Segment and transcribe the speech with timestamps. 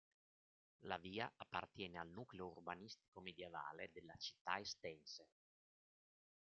[0.85, 5.27] La via appartiene al nucleo urbanistico medievale della città estense.